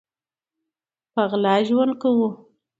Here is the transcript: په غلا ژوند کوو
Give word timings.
په 1.13 1.21
غلا 1.31 1.55
ژوند 1.67 1.93
کوو 2.01 2.29